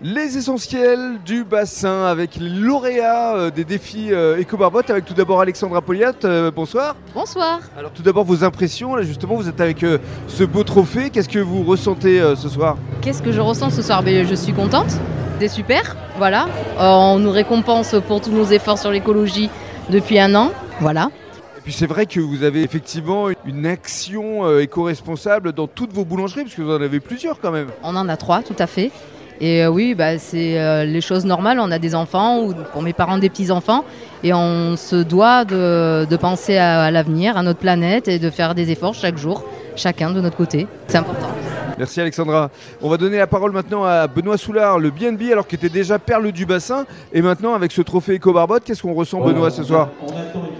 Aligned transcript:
Les 0.00 0.38
essentiels 0.38 1.18
du 1.26 1.42
bassin 1.42 2.04
avec 2.04 2.36
les 2.36 2.48
lauréats 2.50 3.34
euh, 3.34 3.50
des 3.50 3.64
défis 3.64 4.12
euh, 4.12 4.40
Eco-Barbotte 4.40 4.90
avec 4.90 5.04
tout 5.04 5.14
d'abord 5.14 5.40
Alexandra 5.40 5.80
Poliat. 5.82 6.12
euh, 6.24 6.52
bonsoir. 6.52 6.94
Bonsoir. 7.14 7.58
Alors 7.76 7.90
tout 7.90 8.02
d'abord 8.02 8.24
vos 8.24 8.44
impressions. 8.44 8.94
Là 8.94 9.02
justement 9.02 9.34
vous 9.34 9.48
êtes 9.48 9.60
avec 9.60 9.84
ce 10.28 10.44
beau 10.44 10.62
trophée. 10.62 11.10
Qu'est-ce 11.10 11.28
que 11.28 11.40
vous 11.40 11.64
ressentez 11.64 12.20
ce 12.36 12.48
soir? 12.48 12.76
Qu'est-ce 13.00 13.22
que 13.22 13.32
je 13.32 13.40
ressens 13.40 13.70
ce 13.70 13.82
soir? 13.82 14.04
Ben, 14.04 14.24
Je 14.24 14.34
suis 14.36 14.52
contente. 14.52 14.92
C'est 15.40 15.48
super. 15.48 15.96
Voilà. 16.16 16.46
On 16.78 17.18
nous 17.18 17.32
récompense 17.32 17.96
pour 18.06 18.20
tous 18.20 18.30
nos 18.30 18.44
efforts 18.44 18.78
sur 18.78 18.92
l'écologie 18.92 19.50
depuis 19.90 20.20
un 20.20 20.32
an. 20.36 20.52
Voilà. 20.80 21.10
Et 21.58 21.60
puis 21.60 21.72
c'est 21.72 21.86
vrai 21.86 22.06
que 22.06 22.20
vous 22.20 22.44
avez 22.44 22.62
effectivement 22.62 23.26
une 23.44 23.66
action 23.66 24.58
éco-responsable 24.60 25.52
dans 25.52 25.66
toutes 25.66 25.92
vos 25.92 26.04
boulangeries 26.04 26.44
parce 26.44 26.54
que 26.54 26.62
vous 26.62 26.70
en 26.70 26.80
avez 26.80 27.00
plusieurs 27.00 27.40
quand 27.40 27.50
même. 27.50 27.66
On 27.82 27.96
en 27.96 28.08
a 28.08 28.16
trois, 28.16 28.42
tout 28.42 28.56
à 28.60 28.68
fait. 28.68 28.92
Et 29.40 29.62
euh, 29.64 29.68
oui, 29.68 29.94
bah, 29.94 30.18
c'est 30.18 30.58
euh, 30.58 30.84
les 30.84 31.00
choses 31.00 31.24
normales. 31.24 31.58
On 31.60 31.70
a 31.70 31.78
des 31.78 31.94
enfants 31.94 32.40
ou 32.40 32.54
pour 32.72 32.82
mes 32.82 32.92
parents 32.92 33.18
des 33.18 33.28
petits-enfants. 33.28 33.84
Et 34.24 34.32
on 34.32 34.76
se 34.76 34.96
doit 34.96 35.44
de, 35.44 36.06
de 36.08 36.16
penser 36.16 36.56
à, 36.56 36.82
à 36.82 36.90
l'avenir, 36.90 37.36
à 37.36 37.42
notre 37.42 37.60
planète 37.60 38.08
et 38.08 38.18
de 38.18 38.30
faire 38.30 38.54
des 38.54 38.70
efforts 38.70 38.94
chaque 38.94 39.16
jour, 39.16 39.44
chacun 39.76 40.10
de 40.10 40.20
notre 40.20 40.36
côté. 40.36 40.66
C'est 40.88 40.98
important. 40.98 41.28
Merci 41.78 42.00
Alexandra. 42.00 42.50
On 42.82 42.88
va 42.88 42.96
donner 42.96 43.18
la 43.18 43.28
parole 43.28 43.52
maintenant 43.52 43.84
à 43.84 44.08
Benoît 44.08 44.36
Soulard, 44.36 44.80
le 44.80 44.90
BNB, 44.90 45.30
alors 45.30 45.46
qu'il 45.46 45.58
était 45.58 45.68
déjà 45.68 46.00
perle 46.00 46.32
du 46.32 46.44
bassin. 46.44 46.84
Et 47.12 47.22
maintenant, 47.22 47.54
avec 47.54 47.70
ce 47.70 47.82
trophée 47.82 48.16
Eco-Barbotte, 48.16 48.64
qu'est-ce 48.64 48.82
qu'on 48.82 48.94
ressent, 48.94 49.20
Benoît, 49.20 49.50
ce 49.50 49.62
soir 49.62 49.90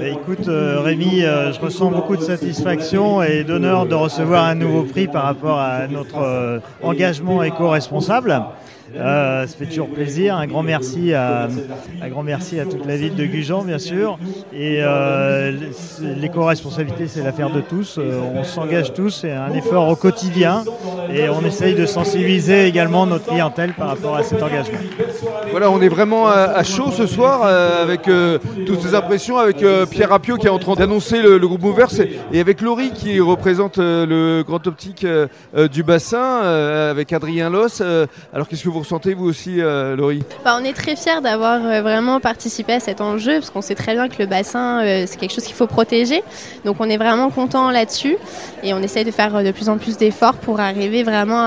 écoute, 0.00 0.48
euh, 0.48 0.80
Rémi, 0.80 1.22
euh, 1.22 1.52
je 1.52 1.60
ressens 1.60 1.90
beaucoup 1.90 2.16
de 2.16 2.22
satisfaction 2.22 3.22
et 3.22 3.44
d'honneur 3.44 3.86
de 3.86 3.94
recevoir 3.94 4.46
un 4.46 4.54
nouveau 4.54 4.82
prix 4.84 5.06
par 5.06 5.24
rapport 5.24 5.58
à 5.58 5.86
notre 5.86 6.18
euh, 6.18 6.58
engagement 6.82 7.42
éco-responsable. 7.42 8.42
Euh, 8.96 9.46
ça 9.46 9.56
fait 9.56 9.66
toujours 9.66 9.88
plaisir. 9.88 10.36
Un 10.36 10.46
grand 10.46 10.62
merci 10.62 11.14
à, 11.14 11.48
un 12.02 12.08
grand 12.08 12.22
merci 12.22 12.60
à 12.60 12.64
toute 12.64 12.86
la 12.86 12.96
ville 12.96 13.14
de 13.14 13.24
Gujan, 13.24 13.62
bien 13.62 13.78
sûr. 13.78 14.18
Et 14.52 14.78
euh, 14.80 15.52
l'éco-responsabilité, 16.20 17.08
c'est 17.08 17.22
l'affaire 17.22 17.50
de 17.50 17.60
tous. 17.60 17.98
Euh, 17.98 18.20
on 18.34 18.44
s'engage 18.44 18.92
tous, 18.92 19.20
c'est 19.22 19.32
un 19.32 19.52
effort 19.52 19.88
au 19.88 19.96
quotidien. 19.96 20.64
Et 21.12 21.28
on 21.28 21.44
essaye 21.44 21.74
de 21.74 21.86
sensibiliser 21.86 22.66
également 22.66 23.06
notre 23.06 23.26
clientèle 23.26 23.72
par 23.74 23.88
rapport 23.88 24.16
à 24.16 24.22
cet 24.22 24.42
engagement. 24.42 24.78
Voilà, 25.50 25.70
on 25.70 25.80
est 25.80 25.88
vraiment 25.88 26.28
à, 26.28 26.62
chaud 26.62 26.90
ce 26.90 27.06
soir 27.06 27.42
euh, 27.44 27.82
avec 27.82 28.02
toutes 28.66 28.80
ces 28.80 28.94
impressions, 28.94 29.38
avec 29.38 29.64
Pierre 29.90 30.12
Apio 30.12 30.36
qui 30.36 30.46
est 30.46 30.50
en 30.50 30.58
train 30.58 30.74
d'annoncer 30.74 31.20
le, 31.20 31.38
groupe 31.38 31.62
Movers 31.62 32.00
et, 32.32 32.40
avec 32.40 32.60
Laurie 32.60 32.90
qui 32.92 33.20
représente 33.20 33.78
le 33.78 34.42
grand 34.42 34.66
optique 34.66 35.06
du 35.72 35.82
bassin, 35.82 36.40
avec 36.90 37.12
Adrien 37.12 37.50
Loss. 37.50 37.82
Alors 38.32 38.48
qu'est-ce 38.48 38.64
que 38.64 38.68
vous 38.68 38.81
ressentez 38.82 39.14
vous 39.14 39.26
aussi, 39.26 39.60
euh, 39.60 39.96
Laurie 39.96 40.22
Bah, 40.44 40.56
on 40.60 40.64
est 40.64 40.72
très 40.72 40.96
fiers 40.96 41.20
d'avoir 41.22 41.64
euh, 41.64 41.82
vraiment 41.82 42.20
participé 42.20 42.74
à 42.74 42.80
cet 42.80 43.00
enjeu 43.00 43.34
parce 43.34 43.50
qu'on 43.50 43.62
sait 43.62 43.74
très 43.74 43.94
bien 43.94 44.08
que 44.08 44.16
le 44.18 44.26
bassin, 44.26 44.82
euh, 44.82 45.04
c'est 45.06 45.18
quelque 45.18 45.32
chose 45.32 45.44
qu'il 45.44 45.54
faut 45.54 45.66
protéger. 45.66 46.22
Donc 46.64 46.76
on 46.80 46.88
est 46.88 46.96
vraiment 46.96 47.30
content 47.30 47.70
là-dessus 47.70 48.16
et 48.62 48.74
on 48.74 48.78
essaye 48.78 49.04
de 49.04 49.10
faire 49.10 49.42
de 49.42 49.50
plus 49.50 49.68
en 49.68 49.78
plus 49.78 49.96
d'efforts 49.96 50.34
pour 50.34 50.60
arriver 50.60 51.02
vraiment 51.02 51.46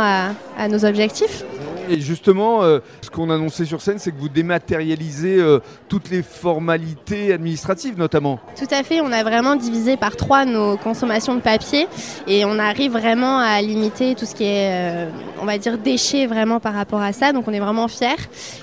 à 0.57 0.67
nos 0.67 0.85
objectifs. 0.85 1.43
Et 1.89 1.99
justement, 1.99 2.63
euh, 2.63 2.79
ce 3.01 3.09
qu'on 3.09 3.29
annonçait 3.29 3.65
sur 3.65 3.81
scène, 3.81 3.99
c'est 3.99 4.11
que 4.11 4.19
vous 4.19 4.29
dématérialisez 4.29 5.37
euh, 5.37 5.59
toutes 5.87 6.09
les 6.09 6.23
formalités 6.23 7.33
administratives 7.33 7.97
notamment. 7.97 8.39
Tout 8.57 8.73
à 8.73 8.83
fait, 8.83 9.01
on 9.01 9.11
a 9.11 9.23
vraiment 9.23 9.55
divisé 9.55 9.97
par 9.97 10.15
trois 10.15 10.45
nos 10.45 10.77
consommations 10.77 11.35
de 11.35 11.41
papier 11.41 11.87
et 12.27 12.45
on 12.45 12.59
arrive 12.59 12.93
vraiment 12.93 13.39
à 13.39 13.61
limiter 13.61 14.15
tout 14.15 14.25
ce 14.25 14.35
qui 14.35 14.43
est, 14.43 14.71
euh, 14.71 15.09
on 15.41 15.45
va 15.45 15.57
dire, 15.57 15.77
déchets 15.77 16.25
vraiment 16.25 16.59
par 16.59 16.73
rapport 16.73 17.01
à 17.01 17.13
ça. 17.13 17.33
Donc 17.33 17.47
on 17.47 17.53
est 17.53 17.59
vraiment 17.59 17.87
fiers 17.87 18.15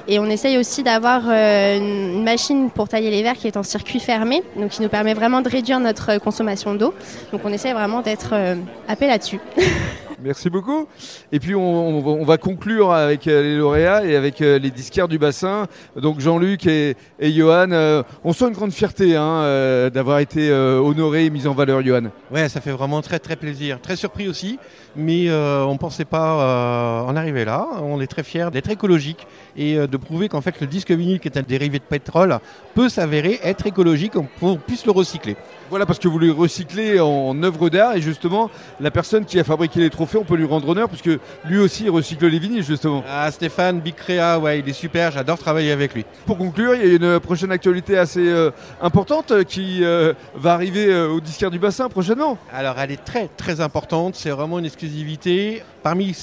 et 0.09 0.19
on 0.19 0.27
essaye 0.27 0.59
aussi 0.59 0.83
d'avoir 0.83 1.29
une 1.29 2.23
machine 2.23 2.71
pour 2.71 2.89
tailler 2.89 3.11
les 3.11 3.23
verres 3.23 3.37
qui 3.37 3.47
est 3.47 3.57
en 3.57 3.63
circuit 3.63 4.01
fermé, 4.01 4.43
donc 4.57 4.71
qui 4.71 4.83
nous 4.83 4.89
permet 4.89 5.15
vraiment 5.15 5.43
de 5.43 5.49
réduire 5.49 5.81
notre 5.81 6.19
consommation 6.19 6.75
d'eau. 6.75 6.95
Donc 7.33 7.43
on 7.45 7.53
essaye 7.53 7.73
vraiment 7.73 8.01
d'être 8.03 8.35
happé 8.89 9.07
là-dessus. 9.07 9.41
Merci 10.23 10.51
beaucoup. 10.51 10.87
Et 11.33 11.41
puis 11.41 11.55
on, 11.55 11.99
on 11.99 12.01
va- 12.01 12.11
on 12.11 12.25
va 12.25 12.39
conclure 12.39 12.93
avec 12.93 13.27
euh, 13.27 13.43
les 13.43 13.57
lauréats 13.57 14.05
et 14.05 14.15
avec 14.15 14.41
euh, 14.41 14.59
les 14.59 14.71
disquaires 14.71 15.09
du 15.09 15.19
bassin. 15.19 15.67
Donc 15.97 16.21
Jean-Luc 16.21 16.67
et, 16.67 16.97
et 17.19 17.33
Johan, 17.33 17.73
euh, 17.73 18.03
on 18.23 18.33
sent 18.33 18.45
une 18.49 18.53
grande 18.53 18.73
fierté 18.73 19.17
hein, 19.17 19.91
d'avoir 19.93 20.21
été 20.21 20.53
honoré 20.53 21.27
et 21.27 21.31
mis 21.31 21.47
en 21.47 21.55
valeur, 21.55 21.83
Johan. 21.83 22.05
Ouais, 22.31 22.49
ça 22.49 22.61
fait 22.61 22.71
vraiment 22.71 23.01
très 23.03 23.19
très 23.19 23.37
plaisir. 23.37 23.81
Très 23.81 23.97
surpris 23.97 24.29
aussi, 24.29 24.59
mais 24.95 25.29
euh, 25.29 25.65
on 25.65 25.77
pensait 25.77 26.05
pas 26.05 26.41
euh, 26.41 27.01
en 27.11 27.17
arriver 27.17 27.45
là. 27.45 27.67
On 27.83 28.01
est 28.01 28.07
très 28.07 28.23
fiers 28.23 28.49
d'être 28.53 28.71
écologique 28.71 29.27
et 29.57 29.77
euh, 29.77 29.87
de 29.87 29.97
prouver 29.97 30.29
qu'en 30.29 30.41
fait 30.41 30.61
le 30.61 30.67
disque 30.67 30.91
vinyle 30.93 31.19
qui 31.21 31.29
est 31.29 31.37
un 31.39 31.43
dérivé 31.43 31.79
de 31.79 31.85
pétrole 31.85 32.39
peut 32.75 32.89
s'avérer 32.89 33.41
être 33.43 33.67
écologique, 33.67 34.13
on 34.41 34.57
puisse 34.57 34.87
le 34.87 34.93
recycler. 34.93 35.37
Voilà, 35.71 35.87
parce 35.87 35.99
que 35.99 36.07
vous 36.09 36.19
le 36.19 36.31
recyclez 36.33 37.01
en 37.01 37.43
œuvre 37.43 37.71
d'art 37.71 37.97
et 37.97 38.01
justement, 38.03 38.51
la 38.79 38.91
personne 38.91 39.25
qui 39.25 39.41
a 39.41 39.45
fabriqué 39.45 39.81
les 39.81 39.89
trophées, 39.89 40.12
on 40.19 40.25
peut 40.25 40.37
lui 40.37 40.45
rendre 40.45 40.69
honneur 40.69 40.89
puisque 40.89 41.11
lui 41.45 41.59
aussi 41.59 41.85
il 41.85 41.91
recycle 41.91 42.27
les 42.27 42.39
vinyles 42.39 42.65
justement. 42.65 43.03
Ah, 43.09 43.31
Stéphane 43.31 43.81
Big 43.81 43.95
Créa, 43.95 44.39
ouais, 44.39 44.61
il 44.61 44.69
est 44.69 44.73
super, 44.73 45.11
j'adore 45.11 45.39
travailler 45.39 45.73
avec 45.73 45.95
lui. 45.95 46.05
Pour 46.27 46.39
conclure, 46.39 46.75
il 46.75 46.87
y 46.87 46.93
a 46.93 46.97
une 46.97 47.21
prochaine 47.21 47.53
actualité 47.53 47.99
assez 47.99 48.29
euh, 48.29 48.51
importante 48.81 49.31
euh, 49.31 49.43
qui 49.45 49.85
euh, 49.85 50.13
va 50.35 50.55
arriver 50.55 50.95
au 50.95 51.21
disquaire 51.21 51.51
du 51.51 51.59
bassin 51.59 51.89
prochainement. 51.89 52.39
Alors 52.53 52.79
elle 52.79 52.91
est 52.91 53.05
très 53.05 53.29
très 53.29 53.61
importante, 53.61 54.15
c'est 54.15 54.31
vraiment 54.31 54.59
une 54.59 54.67
exclusivité. 54.67 55.63
Parmi 55.83 56.17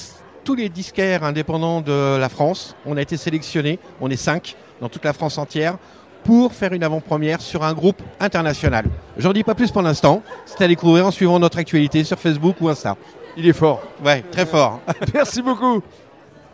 tous 0.44 0.54
les 0.54 0.68
disquaires 0.68 1.24
indépendants 1.24 1.80
de 1.80 2.16
la 2.16 2.28
France, 2.28 2.76
on 2.86 2.96
a 2.96 3.02
été 3.02 3.16
sélectionnés, 3.16 3.78
on 4.00 4.10
est 4.10 4.16
cinq 4.16 4.56
dans 4.80 4.88
toute 4.88 5.04
la 5.04 5.12
France 5.12 5.36
entière, 5.38 5.76
pour 6.24 6.52
faire 6.52 6.72
une 6.72 6.82
avant-première 6.82 7.40
sur 7.40 7.62
un 7.62 7.72
groupe 7.72 8.02
international. 8.18 8.86
J'en 9.16 9.32
dis 9.32 9.42
pas 9.42 9.54
plus 9.54 9.70
pour 9.70 9.82
l'instant, 9.82 10.22
c'est 10.46 10.62
à 10.62 10.68
découvrir 10.68 11.06
en 11.06 11.10
suivant 11.10 11.38
notre 11.38 11.58
actualité 11.58 12.04
sur 12.04 12.18
Facebook 12.18 12.56
ou 12.60 12.68
Insta. 12.68 12.96
Il 13.36 13.46
est 13.48 13.52
fort. 13.52 13.82
Ouais, 14.04 14.22
très 14.30 14.46
fort. 14.46 14.80
Merci 15.14 15.42
beaucoup. 15.42 15.82